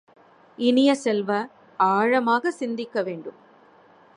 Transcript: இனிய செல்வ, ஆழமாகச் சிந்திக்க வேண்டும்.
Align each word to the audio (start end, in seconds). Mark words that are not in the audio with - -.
இனிய 0.57 0.95
செல்வ, 0.95 1.31
ஆழமாகச் 1.79 2.53
சிந்திக்க 2.53 3.01
வேண்டும். 3.01 3.39